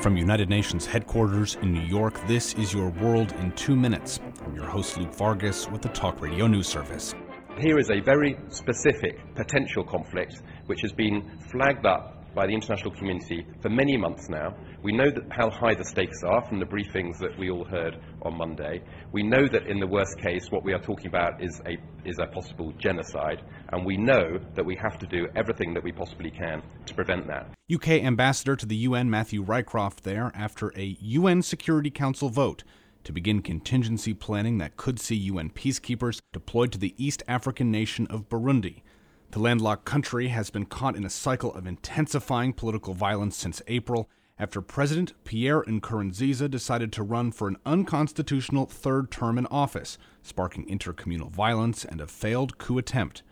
[0.00, 4.20] From United Nations headquarters in New York, this is your world in two minutes.
[4.46, 7.16] I'm your host, Luke Vargas, with the Talk Radio News Service.
[7.58, 12.92] Here is a very specific potential conflict which has been flagged up by the international
[12.92, 14.54] community for many months now.
[14.82, 18.36] We know how high the stakes are from the briefings that we all heard on
[18.36, 18.82] Monday.
[19.12, 21.76] We know that in the worst case, what we are talking about is a,
[22.08, 25.92] is a possible genocide, and we know that we have to do everything that we
[25.92, 27.48] possibly can to prevent that.
[27.72, 32.64] UK Ambassador to the UN Matthew Rycroft there after a UN Security Council vote
[33.04, 38.06] to begin contingency planning that could see UN peacekeepers deployed to the East African nation
[38.08, 38.82] of Burundi.
[39.30, 44.08] The landlocked country has been caught in a cycle of intensifying political violence since April
[44.38, 50.64] after President Pierre Nkurunziza decided to run for an unconstitutional third term in office, sparking
[50.66, 53.22] intercommunal violence and a failed coup attempt.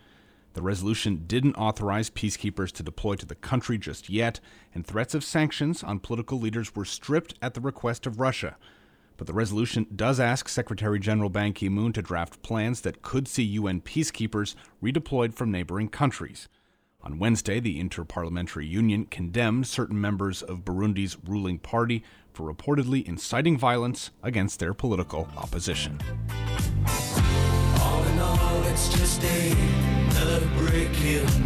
[0.52, 4.38] The resolution didn't authorize peacekeepers to deploy to the country just yet,
[4.74, 8.58] and threats of sanctions on political leaders were stripped at the request of Russia.
[9.16, 13.26] But the resolution does ask Secretary General Ban Ki moon to draft plans that could
[13.26, 16.48] see UN peacekeepers redeployed from neighboring countries.
[17.02, 23.56] On Wednesday, the Interparliamentary Union condemned certain members of Burundi's ruling party for reportedly inciting
[23.56, 26.00] violence against their political opposition.
[27.80, 28.02] All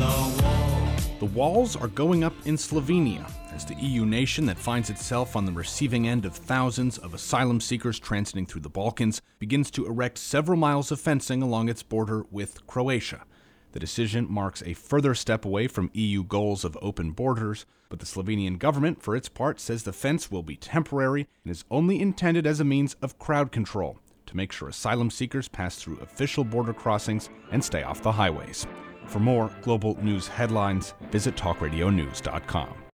[0.02, 3.30] all, the, the walls are going up in Slovenia
[3.60, 7.60] as the EU nation that finds itself on the receiving end of thousands of asylum
[7.60, 12.24] seekers transiting through the Balkans begins to erect several miles of fencing along its border
[12.30, 13.24] with Croatia.
[13.72, 18.06] The decision marks a further step away from EU goals of open borders, but the
[18.06, 22.46] Slovenian government, for its part, says the fence will be temporary and is only intended
[22.46, 26.72] as a means of crowd control to make sure asylum seekers pass through official border
[26.72, 28.66] crossings and stay off the highways.
[29.04, 32.84] For more global news headlines, visit talkradio.news.com.